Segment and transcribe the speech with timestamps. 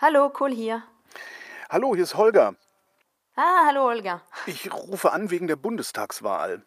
[0.00, 0.84] Hallo, Kohl hier.
[1.68, 2.54] Hallo, hier ist Holger.
[3.34, 4.22] Ah, hallo, Holger.
[4.46, 6.62] Ich rufe an wegen der Bundestagswahl.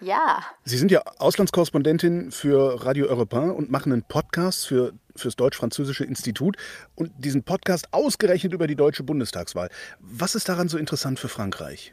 [0.00, 0.42] Ja.
[0.64, 6.56] Sie sind ja Auslandskorrespondentin für Radio Europain und machen einen Podcast für fürs Deutsch-Französische Institut
[6.94, 9.68] und diesen Podcast ausgerechnet über die deutsche Bundestagswahl.
[10.00, 11.92] Was ist daran so interessant für Frankreich?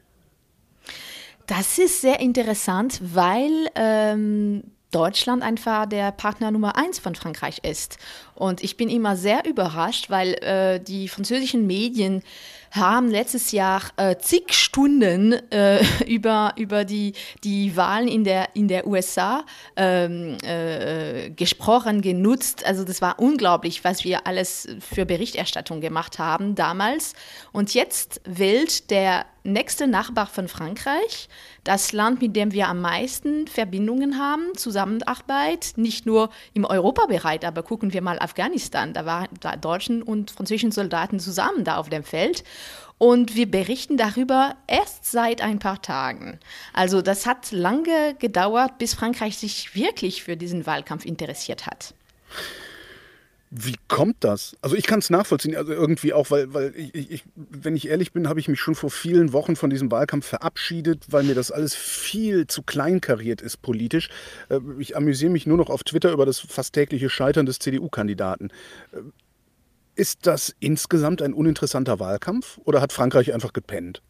[1.45, 7.97] Das ist sehr interessant, weil ähm, Deutschland einfach der Partner Nummer eins von Frankreich ist.
[8.39, 12.23] Und ich bin immer sehr überrascht, weil äh, die französischen Medien
[12.71, 17.13] haben letztes Jahr äh, zig Stunden äh, über, über die,
[17.43, 19.43] die Wahlen in der, in der USA
[19.75, 22.65] ähm, äh, gesprochen, genutzt.
[22.65, 27.13] Also das war unglaublich, was wir alles für Berichterstattung gemacht haben damals.
[27.51, 31.27] Und jetzt wählt der nächste Nachbar von Frankreich,
[31.63, 37.63] das Land, mit dem wir am meisten Verbindungen haben, Zusammenarbeit, nicht nur im Europabereich, aber
[37.63, 42.03] gucken wir mal Afghanistan, da waren da deutschen und französischen Soldaten zusammen da auf dem
[42.03, 42.43] Feld.
[42.99, 46.39] Und wir berichten darüber erst seit ein paar Tagen.
[46.73, 51.93] Also das hat lange gedauert, bis Frankreich sich wirklich für diesen Wahlkampf interessiert hat.
[53.51, 54.55] Wie kommt das?
[54.61, 58.13] Also ich kann es nachvollziehen, also irgendwie auch, weil, weil ich, ich, wenn ich ehrlich
[58.13, 61.51] bin, habe ich mich schon vor vielen Wochen von diesem Wahlkampf verabschiedet, weil mir das
[61.51, 64.09] alles viel zu kleinkariert ist politisch.
[64.49, 68.49] Äh, ich amüsiere mich nur noch auf Twitter über das fast tägliche Scheitern des CDU-Kandidaten.
[68.91, 68.99] Äh,
[69.95, 74.03] ist das insgesamt ein uninteressanter Wahlkampf oder hat Frankreich einfach gepennt?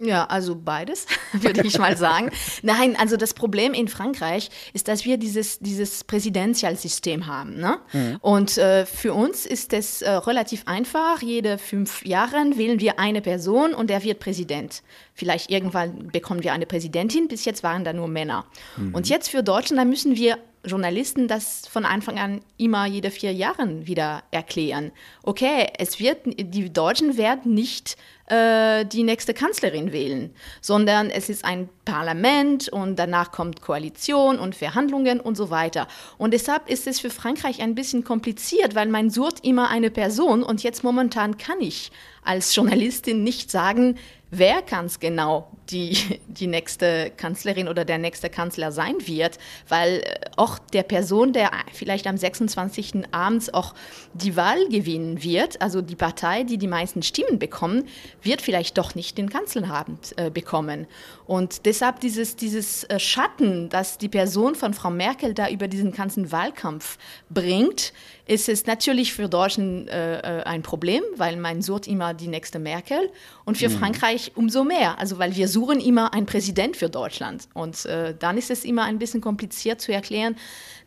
[0.00, 2.30] Ja, also beides, würde ich mal sagen.
[2.62, 7.56] Nein, also das Problem in Frankreich ist, dass wir dieses, dieses Präsidentialsystem haben.
[7.56, 7.78] Ne?
[7.92, 8.18] Mhm.
[8.20, 11.20] Und äh, für uns ist es äh, relativ einfach.
[11.20, 14.82] Jede fünf Jahre wählen wir eine Person und der wird Präsident.
[15.14, 17.26] Vielleicht irgendwann bekommen wir eine Präsidentin.
[17.26, 18.46] Bis jetzt waren da nur Männer.
[18.76, 18.94] Mhm.
[18.94, 23.32] Und jetzt für Deutschland, da müssen wir Journalisten das von Anfang an immer jede vier
[23.32, 24.92] Jahre wieder erklären.
[25.22, 27.96] Okay, es wird, die Deutschen werden nicht
[28.30, 34.54] äh, die nächste Kanzlerin wählen, sondern es ist ein Parlament und danach kommt Koalition und
[34.54, 35.88] Verhandlungen und so weiter.
[36.18, 40.42] Und deshalb ist es für Frankreich ein bisschen kompliziert, weil man sucht immer eine Person
[40.42, 41.90] und jetzt momentan kann ich
[42.22, 43.96] als Journalistin nicht sagen,
[44.30, 45.96] wer ganz genau die,
[46.26, 51.50] die nächste Kanzlerin oder der nächste Kanzler sein wird, weil äh, auch der Person, der
[51.72, 53.04] vielleicht am 26.
[53.12, 53.74] abends auch
[54.14, 57.84] die Wahl gewinnen wird, also die Partei, die die meisten Stimmen bekommen,
[58.22, 60.86] wird vielleicht doch nicht den Kanzlerabend äh, bekommen.
[61.26, 65.92] Und deshalb dieses, dieses äh, Schatten, das die Person von Frau Merkel da über diesen
[65.92, 67.92] ganzen Wahlkampf bringt,
[68.28, 72.58] ist es natürlich für Deutschen äh, äh, ein Problem, weil man sucht immer die nächste
[72.58, 73.10] Merkel
[73.44, 73.78] und für mhm.
[73.78, 78.36] Frankreich umso mehr, also weil wir suchen immer einen Präsident für Deutschland und äh, dann
[78.36, 80.36] ist es immer ein bisschen kompliziert zu erklären,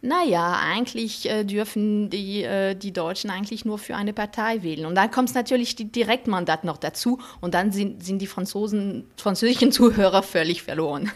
[0.03, 4.85] naja, eigentlich äh, dürfen die, äh, die Deutschen eigentlich nur für eine Partei wählen.
[4.85, 9.71] Und dann kommt natürlich die Direktmandat noch dazu und dann sind, sind die Franzosen, französischen
[9.71, 11.11] Zuhörer völlig verloren.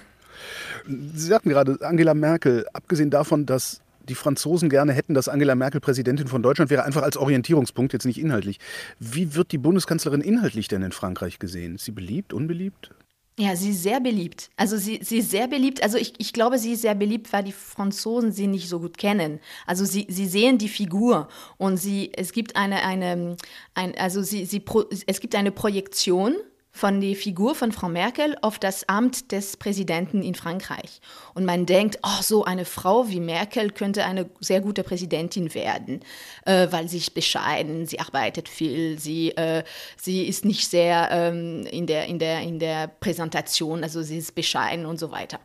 [0.87, 5.81] Sie sagten gerade, Angela Merkel, abgesehen davon, dass die Franzosen gerne hätten, dass Angela Merkel
[5.81, 8.59] Präsidentin von Deutschland wäre, einfach als Orientierungspunkt, jetzt nicht inhaltlich.
[8.99, 11.75] Wie wird die Bundeskanzlerin inhaltlich denn in Frankreich gesehen?
[11.75, 12.91] Ist sie beliebt, unbeliebt?
[13.37, 14.49] Ja, sie ist sehr beliebt.
[14.55, 15.83] Also sie, sie ist sehr beliebt.
[15.83, 18.97] Also ich, ich glaube, sie ist sehr beliebt, weil die Franzosen sie nicht so gut
[18.97, 19.39] kennen.
[19.65, 21.27] Also sie, sie sehen die Figur
[21.57, 23.35] und sie, es gibt eine, eine,
[23.73, 24.63] ein, also sie, sie,
[25.05, 26.35] es gibt eine Projektion
[26.75, 30.99] von der Figur von Frau Merkel auf das Amt des Präsidenten in Frankreich.
[31.33, 36.01] Und man denkt, oh, so eine Frau wie Merkel könnte eine sehr gute Präsidentin werden,
[36.45, 39.63] äh, weil sie ist bescheiden, sie arbeitet viel, sie, äh,
[39.95, 44.35] sie ist nicht sehr ähm, in, der, in, der, in der Präsentation, also sie ist
[44.35, 45.39] bescheiden und so weiter.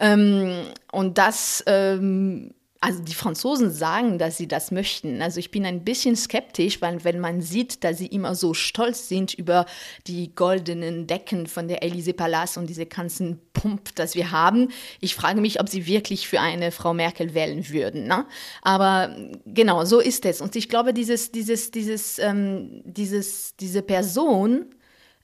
[0.00, 5.22] Ähm, und das ähm, also die Franzosen sagen, dass sie das möchten.
[5.22, 9.08] Also ich bin ein bisschen skeptisch, weil wenn man sieht, dass sie immer so stolz
[9.08, 9.66] sind über
[10.08, 15.14] die goldenen Decken von der Élysée Palace und diese ganzen Pump, das wir haben, ich
[15.14, 18.08] frage mich, ob sie wirklich für eine Frau Merkel wählen würden.
[18.08, 18.26] Ne?
[18.62, 20.40] Aber genau, so ist es.
[20.40, 24.74] Und ich glaube, dieses, dieses, dieses, ähm, dieses, diese Person,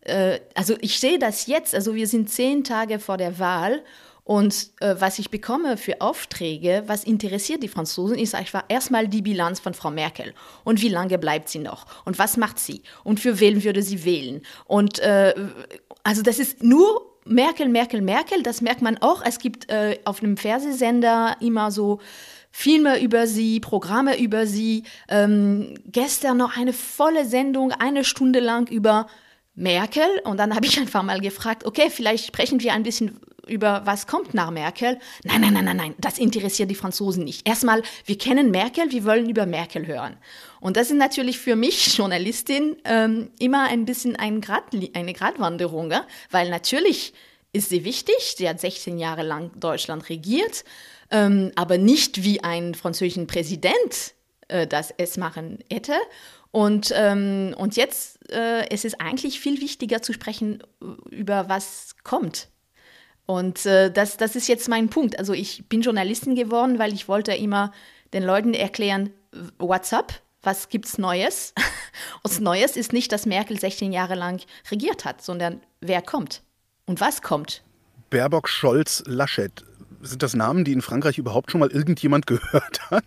[0.03, 3.83] äh, also ich sehe das jetzt, also wir sind zehn Tage vor der Wahl
[4.29, 9.23] und äh, was ich bekomme für Aufträge, was interessiert die Franzosen, ist einfach erstmal die
[9.23, 10.35] Bilanz von Frau Merkel.
[10.65, 11.87] Und wie lange bleibt sie noch?
[12.05, 12.83] Und was macht sie?
[13.05, 14.43] Und für wen würde sie wählen?
[14.67, 15.33] Und äh,
[16.03, 18.43] also das ist nur Merkel, Merkel, Merkel.
[18.43, 19.23] Das merkt man auch.
[19.25, 21.99] Es gibt äh, auf einem Fernsehsender immer so
[22.51, 24.83] Filme über sie, Programme über sie.
[25.09, 29.07] Ähm, gestern noch eine volle Sendung, eine Stunde lang über
[29.55, 30.05] Merkel.
[30.25, 34.07] Und dann habe ich einfach mal gefragt, okay, vielleicht sprechen wir ein bisschen über was
[34.07, 34.99] kommt nach Merkel.
[35.25, 37.47] Nein, nein, nein, nein, nein, das interessiert die Franzosen nicht.
[37.49, 40.17] Erstmal, wir kennen Merkel, wir wollen über Merkel hören.
[40.61, 44.65] Und das ist natürlich für mich, Journalistin, ähm, immer ein bisschen ein Grad,
[44.95, 45.93] eine Gratwanderung,
[46.31, 47.15] weil natürlich
[47.53, 48.35] ist sie wichtig.
[48.37, 50.65] Sie hat 16 Jahre lang Deutschland regiert,
[51.11, 54.15] ähm, aber nicht wie ein französischen Präsident
[54.49, 55.95] äh, das es machen hätte.
[56.51, 61.49] Und, ähm, und jetzt äh, es ist es eigentlich viel wichtiger zu sprechen äh, über
[61.49, 62.49] was kommt.
[63.31, 65.19] Und äh, das, das ist jetzt mein Punkt.
[65.19, 67.73] Also ich bin Journalistin geworden, weil ich wollte immer
[68.15, 69.11] den Leuten erklären,
[69.59, 71.53] what's up, was gibt's Neues?
[72.23, 74.41] Und Neues ist nicht, dass Merkel 16 Jahre lang
[74.71, 76.43] regiert hat, sondern wer kommt
[76.87, 77.63] und was kommt.
[78.09, 79.63] Baerbock, Scholz, Laschet
[80.01, 83.05] sind das Namen, die in Frankreich überhaupt schon mal irgendjemand gehört hat?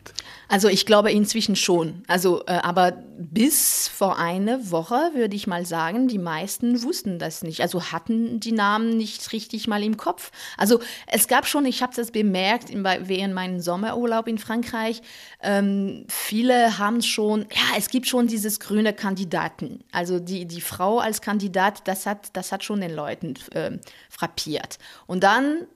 [0.48, 2.04] Also ich glaube inzwischen schon.
[2.08, 7.44] Also, äh, aber bis vor eine Woche würde ich mal sagen, die meisten wussten das
[7.44, 7.62] nicht.
[7.62, 10.32] Also hatten die Namen nicht richtig mal im Kopf.
[10.58, 15.02] Also es gab schon, ich habe das bemerkt in, während meinem Sommerurlaub in Frankreich,
[15.42, 19.84] ähm, viele haben schon, ja, es gibt schon dieses grüne Kandidaten.
[19.92, 23.78] Also die, die Frau als Kandidat, das hat, das hat schon den Leuten äh,
[24.10, 24.80] frappiert.
[25.08, 25.68] Und dann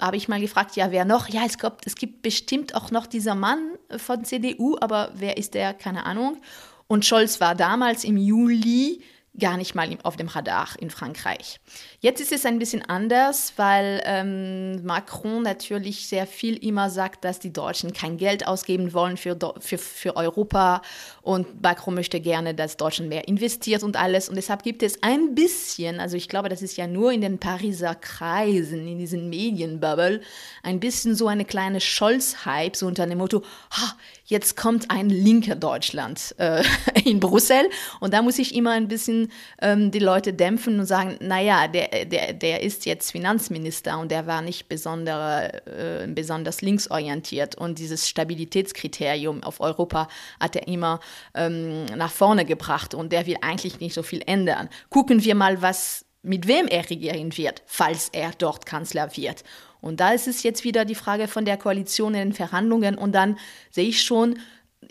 [0.00, 1.28] habe ich mal gefragt, ja, wer noch?
[1.28, 3.58] Ja, es gibt, es gibt bestimmt auch noch dieser Mann
[3.96, 5.74] von CDU, aber wer ist der?
[5.74, 6.38] Keine Ahnung.
[6.86, 9.00] Und Scholz war damals im Juli
[9.38, 11.58] gar nicht mal auf dem Radar in Frankreich.
[12.00, 17.40] Jetzt ist es ein bisschen anders, weil ähm, Macron natürlich sehr viel immer sagt, dass
[17.40, 20.82] die Deutschen kein Geld ausgeben wollen für, für, für Europa
[21.22, 24.28] und Macron möchte gerne, dass Deutschland mehr investiert und alles.
[24.28, 27.38] Und deshalb gibt es ein bisschen, also ich glaube, das ist ja nur in den
[27.38, 30.20] Pariser Kreisen, in diesen Medienbubble,
[30.62, 33.42] ein bisschen so eine kleine Scholz-Hype, so unter dem Motto,
[33.72, 36.62] ha, jetzt kommt ein linker Deutschland äh,
[37.04, 37.68] in Brüssel.
[38.00, 39.30] Und da muss ich immer ein bisschen
[39.60, 44.26] ähm, die Leute dämpfen und sagen, naja, der, der, der ist jetzt Finanzminister und der
[44.26, 47.56] war nicht besondere, äh, besonders linksorientiert.
[47.56, 50.08] Und dieses Stabilitätskriterium auf Europa
[50.40, 51.00] hat er immer
[51.34, 54.68] ähm, nach vorne gebracht und der will eigentlich nicht so viel ändern.
[54.88, 59.44] Gucken wir mal, was mit wem er regieren wird, falls er dort Kanzler wird.
[59.80, 62.96] Und da ist es jetzt wieder die Frage von der Koalition in den Verhandlungen.
[62.96, 63.38] Und dann
[63.70, 64.38] sehe ich schon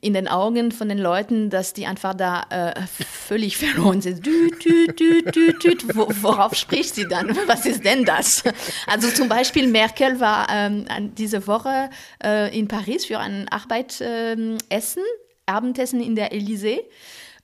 [0.02, 4.26] in den Augen von den Leuten, dass die einfach da äh, völlig verloren sind.
[4.26, 5.78] Dü, dü, dü, dü, dü.
[5.96, 7.36] worauf spricht sie dann?
[7.48, 8.44] Was ist denn das?
[8.86, 11.90] Also zum Beispiel Merkel war ähm, diese Woche
[12.24, 15.02] äh, in Paris für ein Arbeitsessen, äh,
[15.46, 16.82] Abendessen in der Élysée.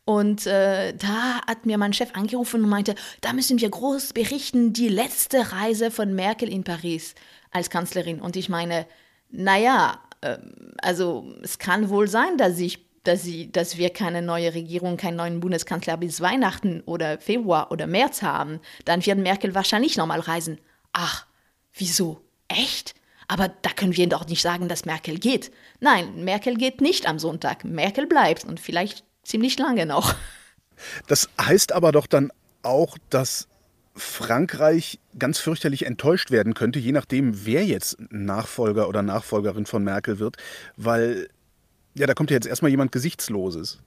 [0.10, 4.74] Und äh, da hat mir mein Chef angerufen und meinte, da müssen wir groß berichten,
[4.74, 7.14] die letzte Reise von Merkel in Paris
[7.52, 8.20] als Kanzlerin.
[8.20, 8.88] Und ich meine,
[9.30, 10.40] naja, äh,
[10.82, 15.18] also es kann wohl sein, dass ich dass, sie, dass wir keine neue Regierung, keinen
[15.18, 20.58] neuen Bundeskanzler bis Weihnachten oder Februar oder März haben, dann wird Merkel wahrscheinlich nochmal reisen.
[20.92, 21.28] Ach,
[21.72, 22.20] wieso?
[22.48, 22.96] Echt?
[23.28, 25.52] Aber da können wir doch nicht sagen, dass Merkel geht.
[25.80, 27.64] Nein, Merkel geht nicht am Sonntag.
[27.64, 30.16] Merkel bleibt und vielleicht ziemlich lange noch.
[31.08, 32.32] Das heißt aber doch dann
[32.64, 33.48] auch, dass
[33.96, 40.20] Frankreich ganz fürchterlich enttäuscht werden könnte, je nachdem, wer jetzt Nachfolger oder Nachfolgerin von Merkel
[40.20, 40.38] wird,
[40.78, 41.30] weil
[41.96, 43.80] ja, da kommt ja jetzt erstmal jemand Gesichtsloses.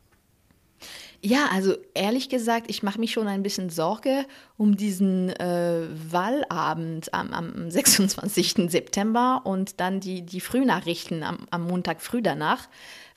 [1.24, 7.14] Ja, also ehrlich gesagt, ich mache mich schon ein bisschen Sorge um diesen äh, Wahlabend
[7.14, 8.68] am, am 26.
[8.68, 12.68] September und dann die, die Frühnachrichten am, am Montag früh danach,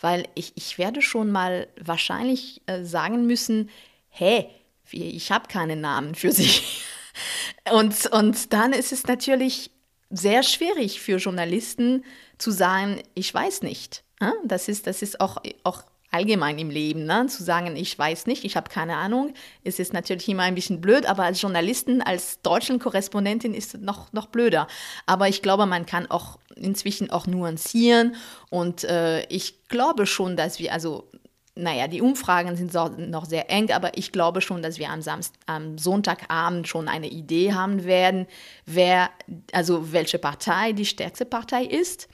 [0.02, 3.70] weil ich, ich werde schon mal wahrscheinlich äh, sagen müssen,
[4.10, 4.50] hey,
[4.92, 6.50] ich habe keinen Namen für sie.
[7.72, 9.72] Und, und dann ist es natürlich
[10.10, 12.04] sehr schwierig für Journalisten
[12.38, 14.04] zu sagen, ich weiß nicht.
[14.46, 15.84] Das ist, das ist auch, auch
[16.16, 17.26] allgemein im Leben, ne?
[17.28, 20.80] zu sagen, ich weiß nicht, ich habe keine Ahnung, es ist natürlich immer ein bisschen
[20.80, 24.68] blöd, aber als Journalistin, als deutschen Korrespondentin ist es noch, noch blöder.
[25.06, 28.16] Aber ich glaube, man kann auch inzwischen auch nuancieren
[28.50, 31.10] und äh, ich glaube schon, dass wir, also
[31.58, 35.02] naja, die Umfragen sind so, noch sehr eng, aber ich glaube schon, dass wir am,
[35.02, 38.28] Samst am Sonntagabend schon eine Idee haben werden,
[38.66, 39.10] wer,
[39.54, 42.08] also welche Partei die stärkste Partei ist.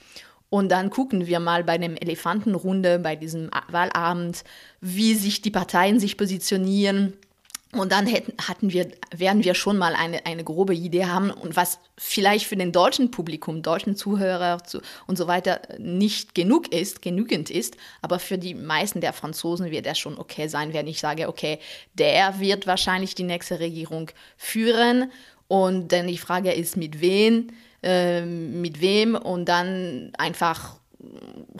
[0.52, 4.44] Und dann gucken wir mal bei dem Elefantenrunde, bei diesem Wahlabend,
[4.82, 7.14] wie sich die Parteien sich positionieren.
[7.72, 11.56] Und dann hätten, hatten wir, werden wir schon mal eine, eine grobe Idee haben und
[11.56, 17.00] was vielleicht für den deutschen Publikum, deutschen Zuhörer zu, und so weiter nicht genug ist,
[17.00, 21.00] genügend ist, aber für die meisten der Franzosen wird das schon okay sein, wenn ich
[21.00, 21.60] sage, okay,
[21.94, 25.10] der wird wahrscheinlich die nächste Regierung führen.
[25.48, 30.76] Und dann die Frage ist, mit wen, äh, mit wem und dann einfach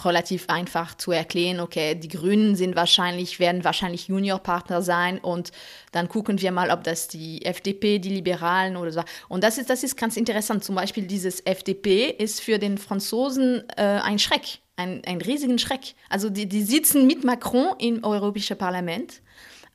[0.04, 5.50] relativ einfach zu erklären, okay, die Grünen sind wahrscheinlich, werden wahrscheinlich Juniorpartner sein und
[5.90, 9.02] dann gucken wir mal, ob das die FDP, die Liberalen oder so.
[9.28, 10.64] Und das ist, das ist ganz interessant.
[10.64, 15.94] Zum Beispiel dieses FDP ist für den Franzosen äh, ein Schreck, ein, ein riesigen Schreck.
[16.08, 19.22] Also die, die sitzen mit Macron im Europäischen Parlament,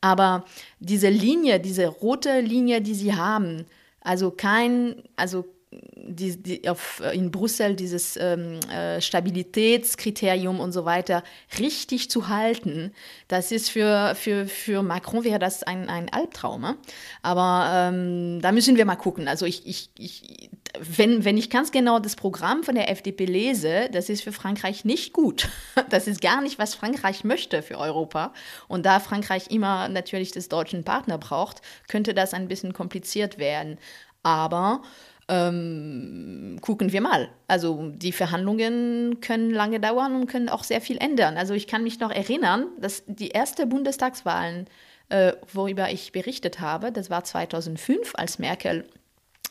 [0.02, 0.46] aber
[0.80, 3.66] diese Linie, diese rote Linie, die sie haben,
[4.02, 10.86] also kein, also die, die auf, äh, in Brüssel dieses ähm, äh, Stabilitätskriterium und so
[10.86, 11.24] weiter
[11.60, 12.94] richtig zu halten,
[13.28, 16.78] das ist für, für, für Macron wäre das ein, ein Albtraum.
[17.22, 19.28] Aber ähm, da müssen wir mal gucken.
[19.28, 23.90] Also ich, ich, ich, wenn, wenn ich ganz genau das Programm von der FDP lese,
[23.92, 25.50] das ist für Frankreich nicht gut.
[25.90, 28.34] Das ist gar nicht, was Frankreich möchte für Europa.
[28.68, 33.78] Und da Frankreich immer natürlich das deutschen Partner braucht, könnte das ein bisschen kompliziert werden.
[34.24, 34.82] Aber
[35.30, 37.30] ähm, gucken wir mal.
[37.48, 41.38] Also die Verhandlungen können lange dauern und können auch sehr viel ändern.
[41.38, 44.68] Also ich kann mich noch erinnern, dass die erste Bundestagswahlen,
[45.10, 48.88] äh, worüber ich berichtet habe, das war 2005, als Merkel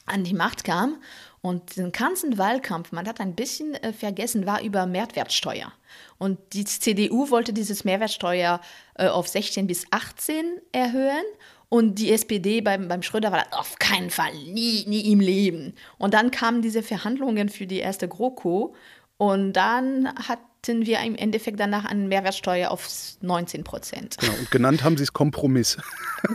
[0.07, 0.99] an die Macht kam.
[1.43, 5.73] Und den ganzen Wahlkampf, man hat ein bisschen äh, vergessen, war über Mehrwertsteuer.
[6.19, 8.61] Und die CDU wollte dieses Mehrwertsteuer
[8.95, 11.25] äh, auf 16 bis 18 erhöhen.
[11.69, 15.75] Und die SPD beim, beim Schröder war das auf keinen Fall, nie, nie im Leben.
[15.99, 18.75] Und dann kamen diese Verhandlungen für die erste GroKo
[19.17, 22.89] und dann hatten wir im Endeffekt danach eine Mehrwertsteuer auf
[23.21, 24.17] 19 Prozent.
[24.19, 25.77] Genau, und genannt haben sie es Kompromiss.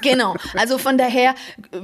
[0.01, 1.35] Genau, also von daher,
[1.71, 1.79] äh,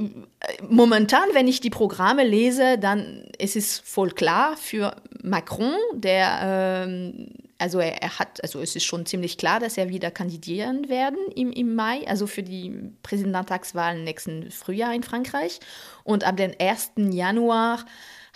[0.66, 7.28] momentan, wenn ich die Programme lese, dann ist es voll klar für Macron, der ähm,
[7.58, 11.18] also er, er, hat, also es ist schon ziemlich klar, dass er wieder kandidieren werden
[11.34, 15.58] im, im Mai, also für die Präsidentschaftswahlen nächsten Frühjahr in Frankreich.
[16.04, 16.92] Und ab dem 1.
[16.96, 17.84] Januar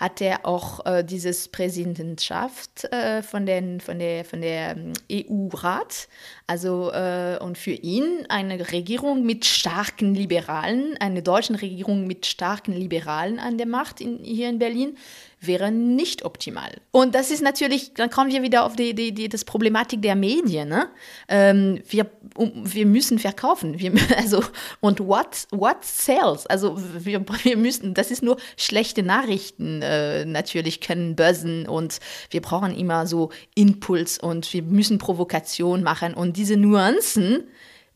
[0.02, 6.09] hat er auch äh, dieses Präsidentschaft äh, von, den, von der, von der ähm, EU-Rat.
[6.49, 12.73] Also äh, und für ihn eine Regierung mit starken Liberalen, eine deutsche Regierung mit starken
[12.73, 14.97] Liberalen an der Macht in, hier in Berlin
[15.44, 16.70] wäre nicht optimal.
[16.92, 20.14] Und das ist natürlich, dann kommen wir wieder auf die, die, die das Problematik der
[20.14, 20.68] Medien.
[20.68, 20.88] Ne?
[21.28, 22.06] Ähm, wir,
[22.37, 23.78] wir müssen verkaufen.
[23.78, 24.44] Wir, also,
[24.80, 26.46] und what, what sells?
[26.46, 31.99] Also wir, wir müssen, das ist nur schlechte Nachrichten äh, natürlich können Börsen und
[32.30, 36.14] wir brauchen immer so Impuls und wir müssen Provokation machen.
[36.14, 37.44] Und diese Nuancen,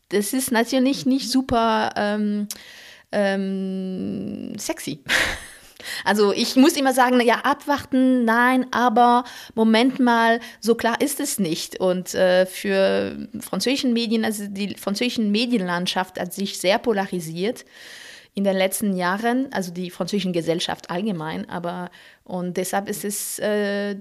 [0.09, 2.47] das ist natürlich nicht super ähm,
[3.11, 4.99] ähm, sexy.
[6.03, 9.23] Also ich muss immer sagen, ja, abwarten, nein, aber
[9.55, 11.79] Moment mal, so klar ist es nicht.
[11.79, 17.65] Und äh, für französischen Medien, also die französische Medienlandschaft hat sich sehr polarisiert
[18.33, 21.89] in den letzten Jahren, also die französische Gesellschaft allgemein, aber
[22.23, 23.95] und deshalb ist es äh,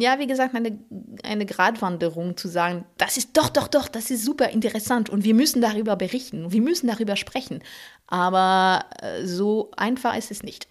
[0.00, 0.78] ja, wie gesagt, eine,
[1.22, 5.34] eine Gratwanderung zu sagen, das ist doch, doch, doch, das ist super interessant und wir
[5.34, 7.62] müssen darüber berichten, wir müssen darüber sprechen.
[8.06, 10.66] Aber äh, so einfach ist es nicht.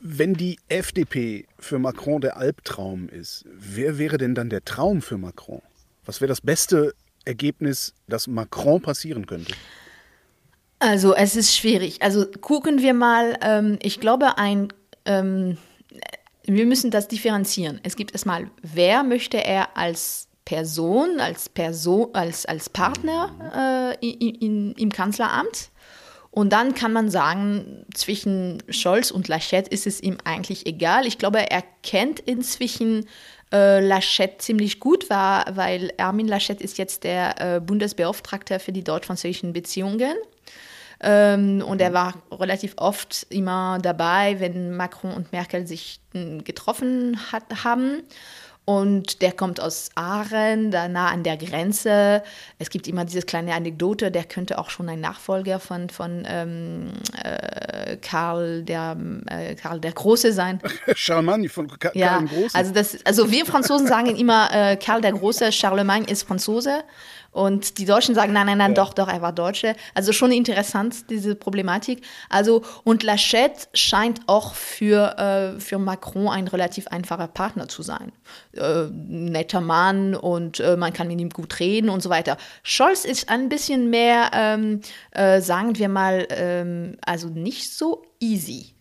[0.00, 5.18] Wenn die FDP für Macron der Albtraum ist, wer wäre denn dann der Traum für
[5.18, 5.62] Macron?
[6.04, 9.54] Was wäre das beste Ergebnis, das Macron passieren könnte?
[10.78, 12.02] Also es ist schwierig.
[12.02, 14.68] Also gucken wir mal, ähm, ich glaube, ein,
[15.04, 15.58] ähm,
[16.44, 17.80] wir müssen das differenzieren.
[17.82, 24.34] Es gibt erstmal, wer möchte er als Person, als Person, als, als Partner äh, in,
[24.36, 25.70] in, im Kanzleramt?
[26.30, 31.06] Und dann kann man sagen, zwischen Scholz und Laschet ist es ihm eigentlich egal.
[31.06, 33.06] Ich glaube, er kennt inzwischen
[33.52, 38.84] äh, Laschet ziemlich gut, war, weil Armin Laschet ist jetzt der äh, Bundesbeauftragte für die
[38.84, 40.14] deutsch-französischen Beziehungen.
[41.00, 47.18] Ähm, und er war relativ oft immer dabei, wenn Macron und Merkel sich hm, getroffen
[47.32, 48.02] hat, haben.
[48.68, 52.22] Und der kommt aus Aachen, da nah an der Grenze.
[52.58, 56.92] Es gibt immer diese kleine Anekdote, der könnte auch schon ein Nachfolger von, von ähm,
[57.24, 60.60] äh, Karl, der, äh, Karl der Große sein.
[60.94, 62.54] Charlemagne von Karl ja, dem Großen.
[62.54, 66.84] Also, das, also wir Franzosen sagen immer, äh, Karl der Große, Charlemagne ist Franzose.
[67.30, 68.74] Und die Deutschen sagen, nein, nein, nein, ja.
[68.74, 69.76] doch, doch, er war Deutsche.
[69.94, 72.02] Also schon interessant, diese Problematik.
[72.30, 75.16] Also, und Laschet scheint auch für,
[75.56, 78.12] äh, für Macron ein relativ einfacher Partner zu sein.
[78.54, 82.38] Äh, netter Mann und äh, man kann mit ihm gut reden und so weiter.
[82.62, 84.80] Scholz ist ein bisschen mehr, ähm,
[85.12, 88.74] äh, sagen wir mal, ähm, also nicht so easy,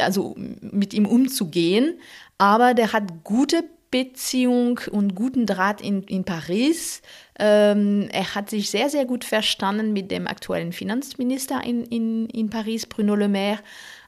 [0.00, 1.98] also mit ihm umzugehen,
[2.38, 7.02] aber der hat gute Beziehung und guten Draht in, in Paris.
[7.38, 12.50] Ähm, er hat sich sehr, sehr gut verstanden mit dem aktuellen Finanzminister in, in, in
[12.50, 13.58] Paris, Bruno Le Maire.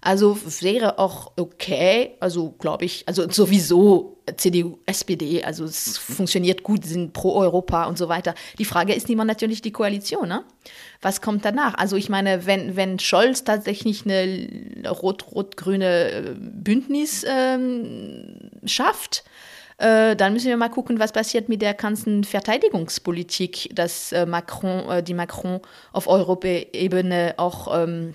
[0.05, 6.85] Also wäre auch okay, also glaube ich, also sowieso CDU, SPD, also es funktioniert gut,
[6.85, 8.35] sind pro Europa und so weiter.
[8.59, 10.45] Die Frage ist immer natürlich die Koalition, ne?
[11.03, 11.75] Was kommt danach?
[11.75, 19.23] Also ich meine, wenn, wenn Scholz tatsächlich eine rot-rot-grüne äh, Bündnis ähm, schafft,
[19.79, 24.89] äh, dann müssen wir mal gucken, was passiert mit der ganzen Verteidigungspolitik, dass äh, Macron,
[24.91, 25.61] äh, die Macron
[25.93, 28.15] auf Europaebene auch ähm,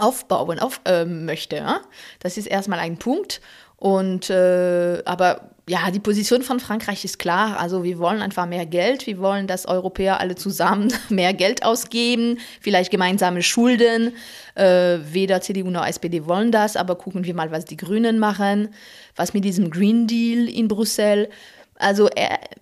[0.00, 1.56] aufbauen auf, äh, möchte.
[1.56, 1.80] Ja?
[2.20, 3.40] Das ist erstmal ein Punkt.
[3.76, 7.60] Und äh, aber ja, die Position von Frankreich ist klar.
[7.60, 9.06] Also wir wollen einfach mehr Geld.
[9.06, 14.12] Wir wollen, dass Europäer alle zusammen mehr Geld ausgeben, vielleicht gemeinsame Schulden.
[14.56, 18.74] Äh, weder CDU noch SPD wollen das, aber gucken wir mal, was die Grünen machen,
[19.14, 21.28] was mit diesem Green Deal in Brüssel.
[21.76, 22.10] Also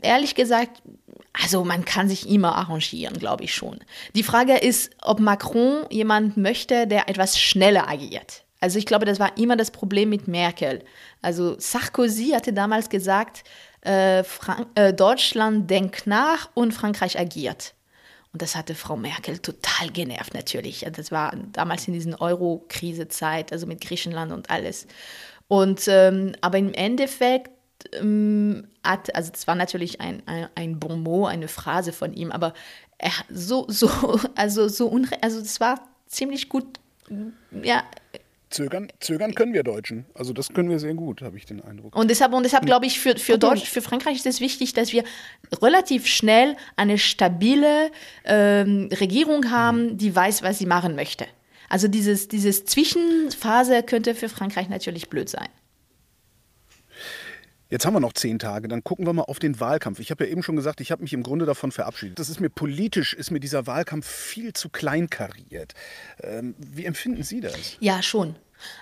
[0.02, 0.82] ehrlich gesagt,
[1.42, 3.78] also man kann sich immer arrangieren, glaube ich schon.
[4.14, 8.44] Die Frage ist, ob Macron jemand möchte, der etwas schneller agiert.
[8.60, 10.84] Also ich glaube, das war immer das Problem mit Merkel.
[11.22, 13.44] Also Sarkozy hatte damals gesagt,
[13.84, 14.24] äh,
[14.74, 17.74] äh, Deutschland denkt nach und Frankreich agiert.
[18.32, 20.84] Und das hatte Frau Merkel total genervt natürlich.
[20.92, 24.86] Das war damals in diesen Euro-Krise-Zeit, also mit Griechenland und alles.
[25.46, 27.50] Und ähm, aber im Endeffekt
[27.94, 32.54] ähm, hat, also es war natürlich ein, ein, ein Bonmot, eine Phrase von ihm, aber
[32.98, 33.88] er so, so,
[34.34, 36.78] also so unre also es war ziemlich gut,
[37.62, 37.84] ja.
[38.50, 40.06] Zögern, zögern können wir Deutschen.
[40.14, 41.94] Also das können wir sehr gut, habe ich den Eindruck.
[41.94, 44.92] Und deshalb, und deshalb glaube ich, für, für, Deutsch, für Frankreich ist es wichtig, dass
[44.92, 45.04] wir
[45.60, 47.90] relativ schnell eine stabile
[48.24, 51.26] ähm, Regierung haben, die weiß, was sie machen möchte.
[51.68, 55.48] Also dieses, dieses Zwischenphase könnte für Frankreich natürlich blöd sein.
[57.70, 60.00] Jetzt haben wir noch zehn Tage, dann gucken wir mal auf den Wahlkampf.
[60.00, 62.18] Ich habe ja eben schon gesagt, ich habe mich im Grunde davon verabschiedet.
[62.18, 65.74] Das ist mir politisch, ist mir dieser Wahlkampf viel zu kleinkariert.
[66.22, 67.76] Ähm, wie empfinden Sie das?
[67.80, 68.36] Ja, schon.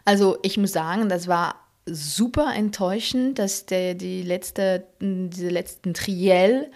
[0.04, 6.70] Also ich muss sagen, das war super enttäuschend, dass der, die letzte, diese letzten Triell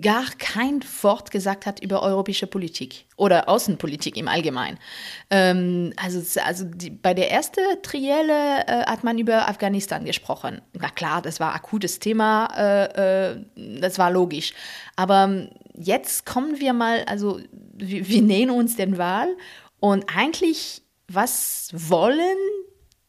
[0.00, 4.78] gar kein Wort gesagt hat über europäische Politik oder Außenpolitik im Allgemeinen.
[5.30, 10.62] Ähm, also also die, bei der ersten Trielle äh, hat man über Afghanistan gesprochen.
[10.72, 13.44] Na klar, das war akutes Thema, äh, äh,
[13.80, 14.52] das war logisch.
[14.96, 17.40] Aber ähm, jetzt kommen wir mal, also
[17.74, 19.28] wir, wir nähern uns den Wahl
[19.80, 22.38] und eigentlich, was wollen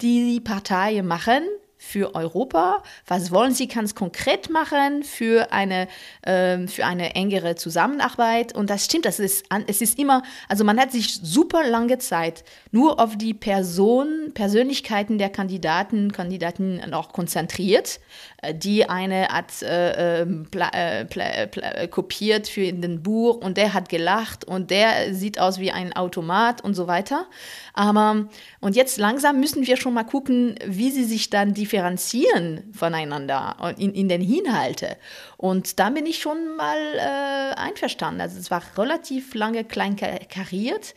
[0.01, 1.43] die Parteien machen?
[1.85, 2.83] Für Europa?
[3.07, 5.87] Was wollen Sie ganz konkret machen für eine,
[6.25, 8.55] ähm, für eine engere Zusammenarbeit?
[8.55, 12.43] Und das stimmt, das ist, es ist immer, also man hat sich super lange Zeit
[12.71, 17.99] nur auf die Person, Persönlichkeiten der Kandidaten, Kandidaten noch konzentriert,
[18.41, 23.57] äh, die eine hat äh, ähm, pla, äh, pla, pla, kopiert für den Buch und
[23.57, 27.27] der hat gelacht und der sieht aus wie ein Automat und so weiter.
[27.73, 28.25] Aber,
[28.59, 33.93] und jetzt langsam müssen wir schon mal gucken, wie sie sich dann differenzieren voneinander in,
[33.93, 34.97] in den Inhalte.
[35.37, 38.21] Und da bin ich schon mal äh, einverstanden.
[38.21, 40.95] Also es war relativ lange klein kariert.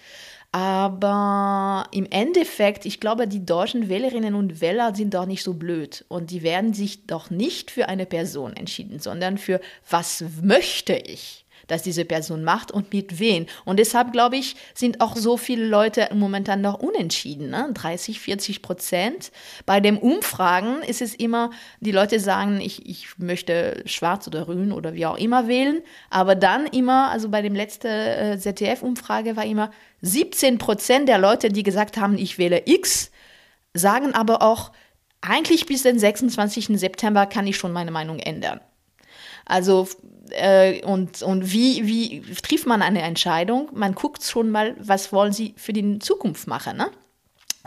[0.51, 6.05] Aber im Endeffekt, ich glaube, die deutschen Wählerinnen und Wähler sind doch nicht so blöd.
[6.09, 9.61] Und die werden sich doch nicht für eine Person entschieden, sondern für
[9.91, 13.47] was möchte ich dass diese Person macht und mit wen.
[13.65, 17.51] Und deshalb, glaube ich, sind auch so viele Leute momentan noch unentschieden.
[17.51, 17.71] Ne?
[17.73, 19.31] 30, 40 Prozent.
[19.65, 21.51] Bei den Umfragen ist es immer,
[21.81, 25.83] die Leute sagen, ich, ich möchte schwarz oder grün oder wie auch immer wählen.
[26.11, 29.71] Aber dann immer, also bei dem letzten äh, ZDF-Umfrage war immer
[30.03, 33.11] 17 Prozent der Leute, die gesagt haben, ich wähle X,
[33.75, 34.73] sagen aber auch,
[35.21, 36.79] eigentlich bis den 26.
[36.79, 38.61] September kann ich schon meine Meinung ändern.
[39.45, 39.89] Also
[40.31, 43.69] äh, und, und wie, wie trifft man eine Entscheidung?
[43.73, 46.77] Man guckt schon mal, was wollen sie für die Zukunft machen.
[46.77, 46.91] Ne?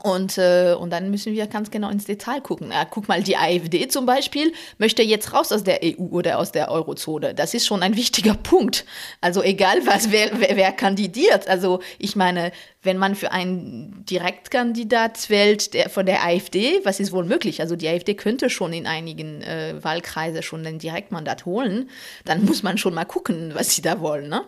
[0.04, 2.71] Und, äh, und dann müssen wir ganz genau ins Detail gucken.
[2.71, 6.52] Ja, guck mal, die AfD zum Beispiel möchte jetzt raus aus der EU oder aus
[6.52, 7.36] der Eurozone.
[7.36, 8.86] Das ist schon ein wichtiger Punkt.
[9.19, 11.47] Also egal was, wer, wer, wer kandidiert.
[11.47, 12.52] Also ich meine,
[12.84, 17.62] wenn man für einen Direktkandidat wählt der, von der AfD, was ist wohl möglich?
[17.62, 21.89] Also die AfD könnte schon in einigen äh, Wahlkreise schon ein Direktmandat holen.
[22.26, 24.30] Dann muss man schon mal gucken, was sie da wollen.
[24.30, 24.44] Ne?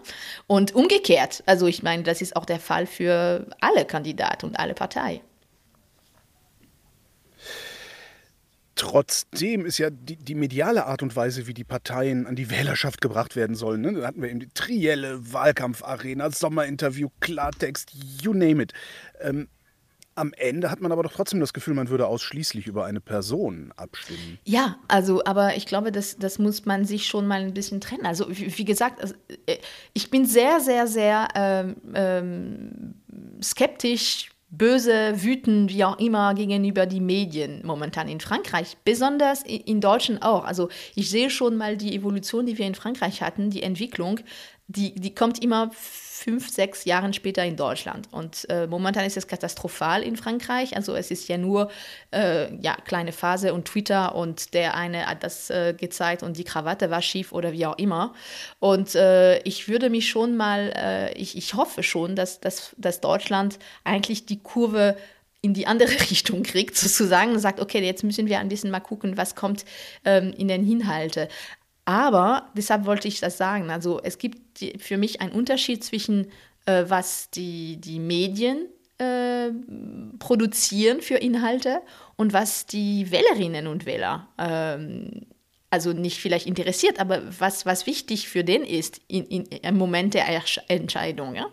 [0.48, 4.74] Und umgekehrt, also ich meine, das ist auch der Fall für alle Kandidaten und alle
[4.74, 5.22] Parteien.
[8.76, 13.02] Trotzdem ist ja die, die, mediale Art und Weise, wie die Parteien an die Wählerschaft
[13.02, 13.82] gebracht werden sollen.
[13.82, 13.94] Ne?
[13.94, 18.74] Da hatten wir eben die Trielle, Wahlkampfarena, Sommerinterview, Klartext, you name it.
[19.22, 19.48] Ähm,
[20.16, 23.72] Am Ende hat man aber doch trotzdem das Gefühl, man würde ausschließlich über eine Person
[23.76, 24.38] abstimmen.
[24.44, 28.06] Ja, also, aber ich glaube, das, das muss man sich schon mal ein bisschen trennen.
[28.06, 29.16] Also, wie, wie gesagt, also,
[29.48, 29.58] äh,
[29.94, 32.96] ich bin sehr, sehr, sehr ähm, ähm,
[33.42, 38.78] skeptisch, böse, wütend, wie auch immer, gegenüber die Medien momentan in Frankreich.
[38.86, 40.46] Besonders in Deutschland auch.
[40.46, 44.20] Also, ich sehe schon mal die Evolution, die wir in Frankreich hatten, die Entwicklung,
[44.68, 48.08] die, die kommt immer fünf, sechs Jahren später in Deutschland.
[48.12, 50.76] Und äh, momentan ist es katastrophal in Frankreich.
[50.76, 51.70] Also es ist ja nur
[52.12, 56.46] äh, ja, kleine Phase und Twitter und der eine hat das äh, gezeigt und die
[56.46, 58.14] Krawatte war schief oder wie auch immer.
[58.60, 63.02] Und äh, ich würde mich schon mal, äh, ich, ich hoffe schon, dass, dass, dass
[63.02, 64.96] Deutschland eigentlich die Kurve
[65.42, 68.80] in die andere Richtung kriegt, sozusagen, und sagt, okay, jetzt müssen wir ein bisschen mal
[68.80, 69.66] gucken, was kommt
[70.06, 71.28] ähm, in den Inhalte.
[71.86, 73.70] Aber deshalb wollte ich das sagen.
[73.70, 76.32] Also es gibt für mich einen Unterschied zwischen,
[76.66, 78.68] äh, was die, die Medien
[78.98, 79.50] äh,
[80.20, 81.82] produzieren für Inhalte
[82.16, 85.26] und was die Wählerinnen und Wähler, ähm,
[85.70, 90.14] also nicht vielleicht interessiert, aber was, was wichtig für den ist in, in, im Moment
[90.14, 90.28] der
[90.68, 91.36] Entscheidung.
[91.36, 91.48] Ja?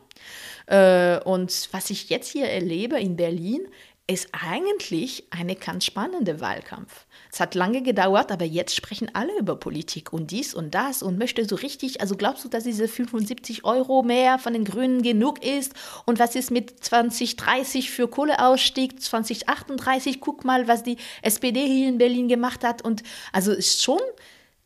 [0.66, 3.66] Äh, und was ich jetzt hier erlebe in Berlin,
[4.11, 7.07] ist eigentlich eine ganz spannende Wahlkampf.
[7.33, 11.18] Es hat lange gedauert, aber jetzt sprechen alle über Politik und dies und das und
[11.18, 15.44] möchte so richtig, also glaubst du, dass diese 75 Euro mehr von den Grünen genug
[15.44, 15.75] ist?
[16.07, 20.20] Und was ist mit 2030 für Kohleausstieg, 2038?
[20.20, 22.83] Guck mal, was die SPD hier in Berlin gemacht hat.
[22.83, 24.01] Und also ist schon,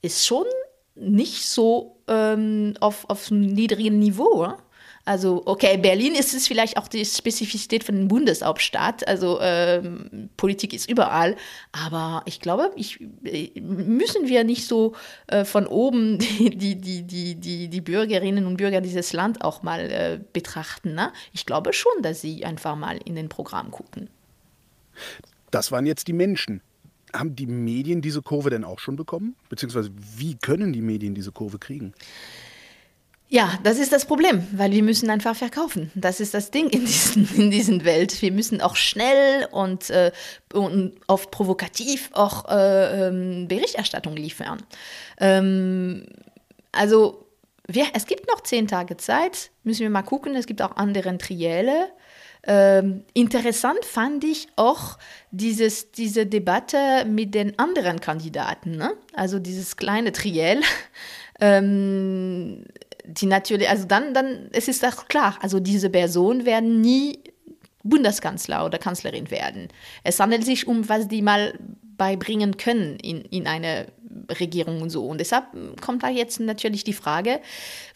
[0.01, 0.47] ist schon
[0.95, 4.33] nicht so ähm, auf, auf einem niedrigen Niveau.
[4.33, 4.59] Oder?
[5.07, 9.07] Also, okay, Berlin ist es vielleicht auch die Spezifität von der Bundeshauptstadt.
[9.07, 11.37] Also, ähm, Politik ist überall.
[11.73, 14.95] Aber ich glaube, ich, äh, müssen wir nicht so
[15.27, 19.63] äh, von oben die, die, die, die, die, die Bürgerinnen und Bürger dieses Land auch
[19.63, 20.95] mal äh, betrachten.
[20.95, 21.13] Ne?
[21.33, 24.09] Ich glaube schon, dass sie einfach mal in den Programm gucken.
[25.51, 26.63] Das waren jetzt die Menschen.
[27.13, 29.37] Haben die Medien diese Kurve denn auch schon bekommen?
[29.51, 31.93] Beziehungsweise wie können die Medien diese Kurve kriegen?
[33.35, 35.91] Ja, das ist das Problem, weil wir müssen einfach verkaufen.
[35.97, 38.23] Das ist das Ding in diesen, in diesen Welt.
[38.23, 40.13] Wir müssen auch schnell und, äh,
[40.53, 44.63] und oft provokativ auch äh, ähm, Berichterstattung liefern.
[45.19, 46.07] Ähm,
[46.71, 47.27] also
[47.67, 50.37] wir, es gibt noch zehn Tage Zeit, müssen wir mal gucken.
[50.37, 51.89] Es gibt auch andere Trielle.
[52.47, 54.97] Ähm, interessant fand ich auch
[55.33, 58.93] dieses, diese Debatte mit den anderen Kandidaten, ne?
[59.13, 60.61] also dieses kleine Triell.
[61.41, 62.65] Ähm,
[63.07, 67.19] die natürlich, also dann, dann, es ist auch klar, also diese Personen werden nie
[67.83, 69.69] Bundeskanzler oder Kanzlerin werden.
[70.03, 71.59] Es handelt sich um, was die mal
[71.97, 73.87] beibringen können in, in eine
[74.41, 75.07] Regierung und so.
[75.07, 75.45] Und deshalb
[75.81, 77.41] kommt da jetzt natürlich die Frage,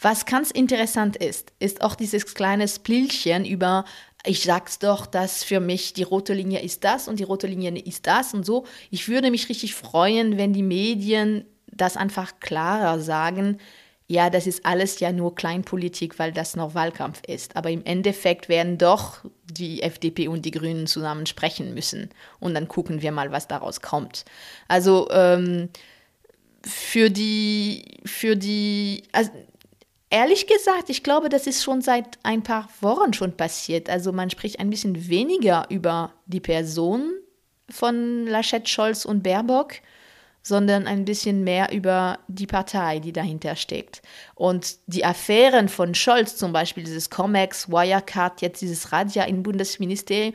[0.00, 3.84] was ganz interessant ist, ist auch dieses kleine Splilchen über
[4.26, 7.78] ich sag's doch, dass für mich die rote Linie ist das und die rote Linie
[7.80, 8.66] ist das und so.
[8.90, 13.58] Ich würde mich richtig freuen, wenn die Medien das einfach klarer sagen,
[14.10, 17.56] ja, das ist alles ja nur Kleinpolitik, weil das noch Wahlkampf ist.
[17.56, 22.08] Aber im Endeffekt werden doch die FDP und die Grünen zusammen sprechen müssen.
[22.40, 24.24] Und dann gucken wir mal, was daraus kommt.
[24.66, 25.68] Also ähm,
[26.64, 29.30] für die, für die, also
[30.08, 33.90] ehrlich gesagt, ich glaube, das ist schon seit ein paar Wochen schon passiert.
[33.90, 37.12] Also man spricht ein bisschen weniger über die Person
[37.68, 39.74] von Laschet, Scholz und Baerbock
[40.48, 44.02] sondern ein bisschen mehr über die Partei, die dahinter steckt.
[44.34, 50.34] Und die Affären von Scholz, zum Beispiel dieses Comex, Wirecard, jetzt dieses Radia im Bundesministerium,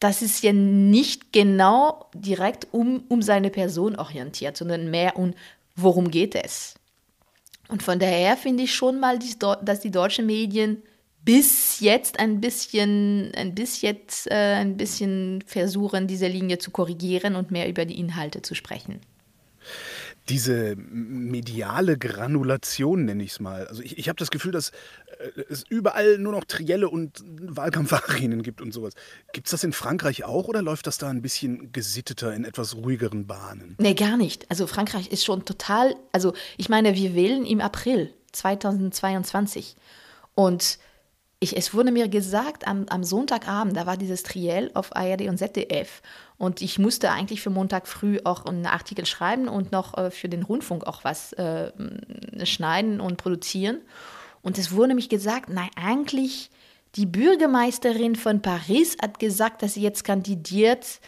[0.00, 5.32] das ist ja nicht genau direkt um, um seine Person orientiert, sondern mehr um,
[5.76, 6.74] worum geht es.
[7.68, 9.18] Und von daher finde ich schon mal,
[9.62, 10.82] dass die deutschen Medien
[11.24, 13.96] bis jetzt ein bisschen, ein bisschen,
[14.26, 19.00] äh, ein bisschen versuchen, diese Linie zu korrigieren und mehr über die Inhalte zu sprechen
[20.28, 23.66] diese mediale Granulation, nenne ich es mal.
[23.66, 24.70] Also ich, ich habe das Gefühl, dass
[25.18, 28.94] äh, es überall nur noch Trielle und Wahlkampfarenen gibt und sowas.
[29.32, 32.76] Gibt es das in Frankreich auch oder läuft das da ein bisschen gesitteter in etwas
[32.76, 33.76] ruhigeren Bahnen?
[33.78, 34.50] Nee, gar nicht.
[34.50, 39.76] Also Frankreich ist schon total, also ich meine, wir wählen im April 2022
[40.34, 40.78] und
[41.44, 45.38] ich, es wurde mir gesagt, am, am Sonntagabend, da war dieses Triell auf ARD und
[45.38, 46.02] ZDF.
[46.36, 50.28] Und ich musste eigentlich für Montag früh auch einen Artikel schreiben und noch äh, für
[50.28, 51.70] den Rundfunk auch was äh,
[52.44, 53.80] schneiden und produzieren.
[54.42, 56.50] Und es wurde nämlich gesagt, nein, eigentlich
[56.96, 61.00] die Bürgermeisterin von Paris hat gesagt, dass sie jetzt kandidiert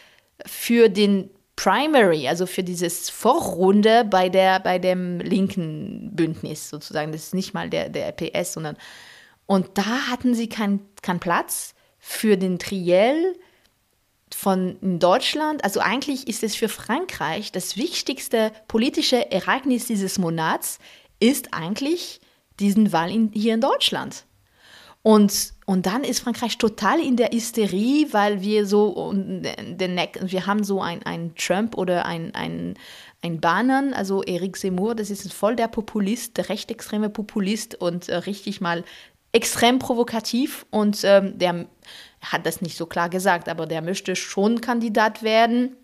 [0.45, 7.11] für den Primary, also für dieses Vorrunde bei, der, bei dem linken Bündnis sozusagen.
[7.11, 8.77] Das ist nicht mal der, der PS, sondern.
[9.47, 13.35] Und da hatten sie keinen kein Platz für den Triell
[14.33, 20.79] von Deutschland, also eigentlich ist es für Frankreich das wichtigste politische Ereignis dieses Monats,
[21.19, 22.19] ist eigentlich
[22.59, 24.25] diesen Wahl in, hier in Deutschland.
[25.01, 30.65] Und, und dann ist Frankreich total in der Hysterie, weil wir so, den, wir haben
[30.65, 32.73] so ein, Trump oder ein, ein,
[33.93, 38.83] also Eric Zemmour, das ist voll der Populist, der rechtsextreme Populist und äh, richtig mal
[39.31, 41.67] extrem provokativ und ähm, der
[42.21, 45.75] hat das nicht so klar gesagt, aber der möchte schon Kandidat werden.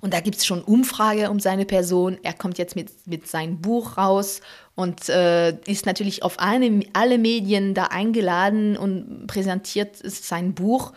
[0.00, 2.18] Und da gibt es schon Umfrage um seine Person.
[2.22, 4.40] Er kommt jetzt mit, mit seinem Buch raus
[4.74, 10.92] und äh, ist natürlich auf eine, alle Medien da eingeladen und präsentiert sein Buch.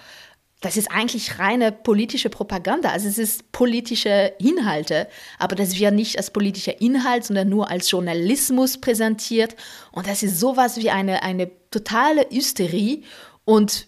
[0.65, 2.89] Das ist eigentlich reine politische Propaganda.
[2.89, 7.91] Also es ist politische Inhalte, aber das wird nicht als politischer Inhalt, sondern nur als
[7.91, 9.55] Journalismus präsentiert.
[9.91, 13.03] Und das ist sowas wie eine, eine totale Hysterie.
[13.43, 13.85] Und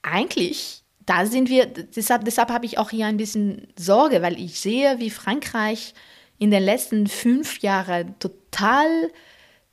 [0.00, 4.58] eigentlich da sind wir, deshalb, deshalb habe ich auch hier ein bisschen Sorge, weil ich
[4.58, 5.92] sehe, wie Frankreich
[6.38, 8.86] in den letzten fünf Jahren total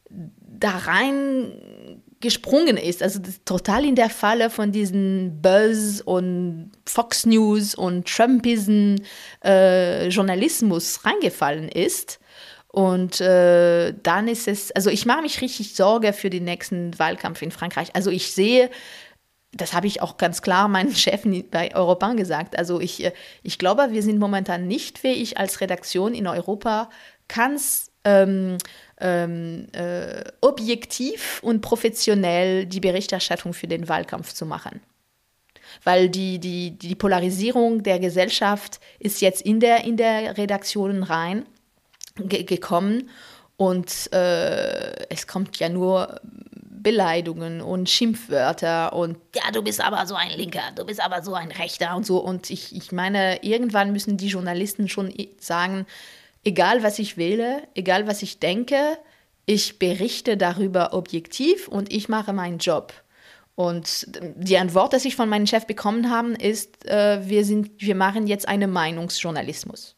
[0.09, 7.75] da rein gesprungen ist, also total in der Falle von diesen Buzz und Fox News
[7.75, 8.95] und Trumpism
[9.43, 12.19] äh, Journalismus reingefallen ist.
[12.67, 17.41] Und äh, dann ist es, also ich mache mich richtig Sorge für den nächsten Wahlkampf
[17.41, 17.93] in Frankreich.
[17.95, 18.69] Also ich sehe
[19.53, 22.57] das habe ich auch ganz klar meinen Chef bei Europan gesagt.
[22.57, 26.89] Also ich, äh, ich glaube, wir sind momentan nicht fähig, als Redaktion in Europa
[27.27, 28.57] ganz ähm,
[29.01, 34.81] ähm, äh, objektiv und professionell die Berichterstattung für den Wahlkampf zu machen.
[35.83, 41.45] Weil die, die, die Polarisierung der Gesellschaft ist jetzt in der, in der Redaktion rein
[42.17, 43.09] ge gekommen
[43.57, 46.19] und äh, es kommt ja nur
[46.81, 51.35] Beleidigungen und Schimpfwörter und ja, du bist aber so ein Linker, du bist aber so
[51.35, 52.17] ein Rechter und so.
[52.17, 55.85] Und ich, ich meine, irgendwann müssen die Journalisten schon sagen,
[56.43, 58.97] egal was ich wähle, egal was ich denke,
[59.45, 62.93] ich berichte darüber objektiv und ich mache meinen Job.
[63.55, 67.95] Und die Antwort, die ich von meinem Chef bekommen habe, ist, äh, wir, sind, wir
[67.95, 69.95] machen jetzt einen Meinungsjournalismus.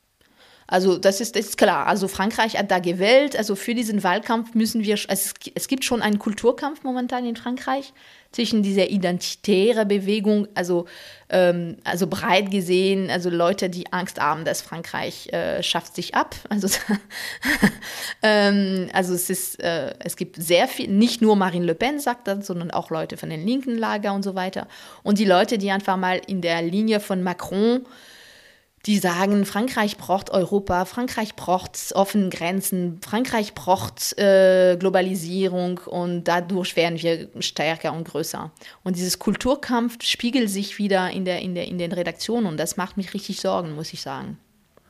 [0.74, 1.86] Also das ist, das ist klar.
[1.86, 3.36] Also Frankreich hat da gewählt.
[3.38, 7.36] Also für diesen Wahlkampf müssen wir, also es, es gibt schon einen Kulturkampf momentan in
[7.36, 7.94] Frankreich
[8.32, 10.88] zwischen dieser identitären Bewegung, also,
[11.30, 16.36] ähm, also breit gesehen, also Leute, die Angst haben, dass Frankreich äh, schafft sich ab.
[16.50, 16.68] Also,
[18.24, 22.28] ähm, also es ist, äh, es gibt sehr viel, nicht nur Marine Le Pen sagt
[22.28, 24.68] das, sondern auch Leute von den linken Lager und so weiter.
[25.04, 27.86] Und die Leute, die einfach mal in der Linie von Macron
[28.86, 36.76] die sagen, Frankreich braucht Europa, Frankreich braucht offene Grenzen, Frankreich braucht äh, Globalisierung und dadurch
[36.76, 38.52] werden wir stärker und größer.
[38.84, 42.76] Und dieses Kulturkampf spiegelt sich wieder in, der, in, der, in den Redaktionen und das
[42.76, 44.38] macht mich richtig Sorgen, muss ich sagen.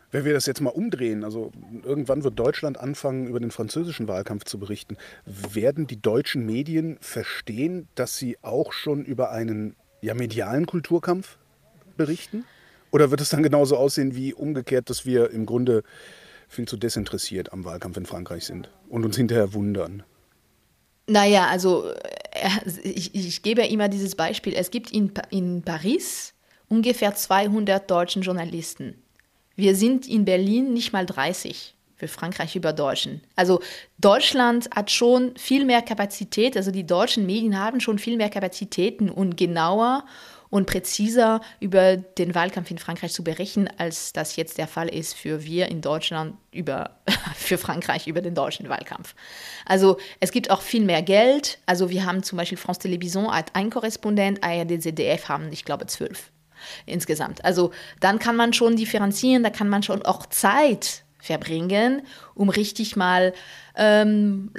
[0.10, 1.52] Wenn wir das jetzt mal umdrehen, also
[1.84, 7.88] irgendwann wird Deutschland anfangen, über den französischen Wahlkampf zu berichten, werden die deutschen Medien verstehen,
[7.96, 11.38] dass sie auch schon über einen ja, medialen Kulturkampf
[11.98, 12.46] berichten?
[12.94, 15.84] Oder wird es dann genauso aussehen wie umgekehrt, dass wir im Grunde
[16.48, 20.04] viel zu desinteressiert am Wahlkampf in Frankreich sind und uns hinterher wundern?
[21.08, 22.50] Naja, also äh,
[22.84, 24.54] ich, ich gebe immer dieses Beispiel.
[24.54, 26.36] Es gibt in, in Paris
[26.70, 29.02] ungefähr 200 deutschen Journalisten.
[29.56, 33.22] Wir sind in Berlin nicht mal 30 für Frankreich über Deutschen.
[33.36, 33.60] Also
[33.98, 39.10] Deutschland hat schon viel mehr Kapazität, also die deutschen Medien haben schon viel mehr Kapazitäten
[39.10, 40.06] und genauer
[40.54, 45.16] und präziser über den Wahlkampf in Frankreich zu berichten, als das jetzt der Fall ist
[45.16, 46.92] für wir in Deutschland über,
[47.36, 49.16] für Frankreich über den deutschen Wahlkampf.
[49.66, 51.58] Also es gibt auch viel mehr Geld.
[51.66, 55.88] Also wir haben zum Beispiel France Télévision hat ein Korrespondent, ARD, ZDF haben, ich glaube,
[55.88, 56.32] zwölf
[56.86, 57.44] insgesamt.
[57.44, 62.02] Also dann kann man schon differenzieren, da kann man schon auch Zeit verbringen,
[62.36, 63.34] um richtig mal
[63.78, 64.52] ähm,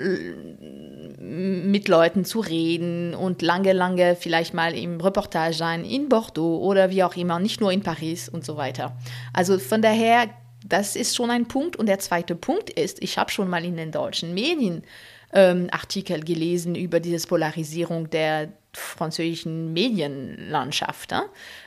[1.21, 6.89] mit Leuten zu reden und lange, lange vielleicht mal im Reportage sein in Bordeaux oder
[6.89, 8.97] wie auch immer, nicht nur in Paris und so weiter.
[9.35, 10.31] Also von daher,
[10.65, 11.77] das ist schon ein Punkt.
[11.77, 14.85] Und der zweite Punkt ist, ich habe schon mal in den deutschen Medien
[15.35, 21.13] ähm, Artikel gelesen über diese Polarisierung der französischen Medienlandschaft.
[21.13, 21.25] Ja?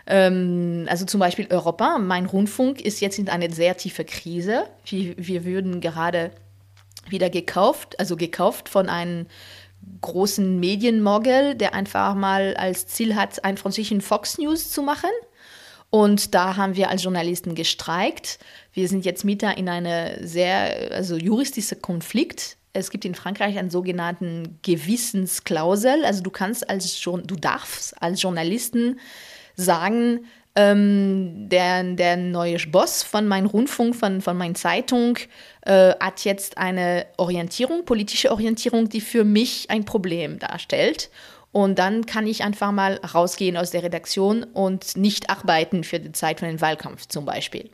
[0.08, 4.66] Ähm, also zum Beispiel Europa, mein Rundfunk ist jetzt in einer sehr tiefen Krise.
[4.86, 6.32] Wir, wir würden gerade
[7.10, 9.28] wieder gekauft, also gekauft von einem
[10.02, 15.10] großen Medienmogel, der einfach mal als Ziel hat, einen französischen Fox News zu machen.
[15.90, 18.40] Und da haben wir als Journalisten gestreikt.
[18.74, 22.57] Wir sind jetzt mitten in einem sehr also juristischen Konflikt.
[22.74, 26.06] Es gibt in Frankreich einen sogenannten Gewissensklausel.
[26.06, 29.00] Also du kannst als du darfst als Journalisten
[29.56, 30.26] sagen,
[30.60, 35.20] Ähm, der, der neue Boss von meinem Rundfunk, von, von meiner Zeitung,
[35.62, 41.12] äh, hat jetzt eine Orientierung, politische Orientierung, die für mich ein Problem darstellt.
[41.52, 46.12] Und dann kann ich einfach mal rausgehen aus der Redaktion und nicht arbeiten für die
[46.12, 47.70] Zeit von dem Wahlkampf zum Beispiel.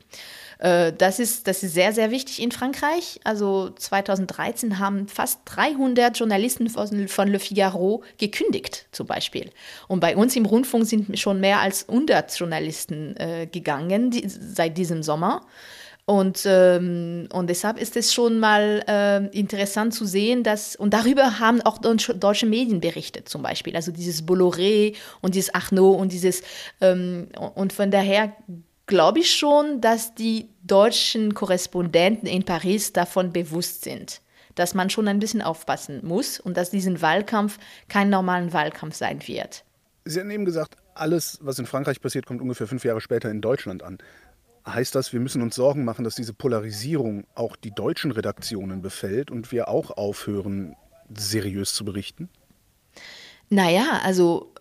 [0.59, 3.19] Äh, das ist, das ist sehr, sehr wichtig in Frankreich.
[3.23, 9.51] Also 2013 haben fast 300 Journalisten von, von Le Figaro gekündigt, zum Beispiel.
[9.87, 14.77] Und bei uns im Rundfunk sind schon mehr als 100 Journalisten äh, gegangen die, seit
[14.77, 15.41] diesem Sommer.
[16.05, 21.39] Und, ähm, und deshalb ist es schon mal äh, interessant zu sehen, dass, und darüber
[21.39, 26.41] haben auch deutsche Medien berichtet zum Beispiel, also dieses Bolloré und dieses Arnaud und dieses,
[26.81, 28.33] ähm, und von daher
[28.85, 34.21] glaube ich schon, dass die deutschen Korrespondenten in Paris davon bewusst sind,
[34.55, 39.25] dass man schon ein bisschen aufpassen muss und dass diesen Wahlkampf kein normalen Wahlkampf sein
[39.27, 39.63] wird.
[40.05, 43.41] Sie haben eben gesagt, alles, was in Frankreich passiert, kommt ungefähr fünf Jahre später in
[43.41, 43.97] Deutschland an.
[44.65, 49.31] Heißt das, wir müssen uns Sorgen machen, dass diese Polarisierung auch die deutschen Redaktionen befällt
[49.31, 50.75] und wir auch aufhören,
[51.13, 52.29] seriös zu berichten?
[53.49, 54.52] Naja, also